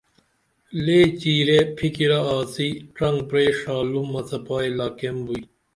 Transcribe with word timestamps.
لے 0.83 0.99
چیرے 1.19 1.59
فِکِرہ 1.77 2.19
آڅی 2.37 2.69
ڇنگ 2.95 3.19
پرئی 3.29 3.49
ڜالُم 3.61 4.09
اڅپائی 4.19 4.69
لاکیم 4.77 5.17
بوئی 5.25 5.41